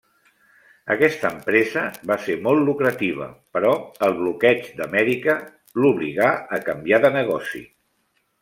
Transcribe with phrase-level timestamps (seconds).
[0.93, 3.75] Aquesta empresa va ser molt lucrativa però
[4.09, 5.37] el bloqueig d'Amèrica
[5.83, 7.67] l'obligà a canviar de negoci.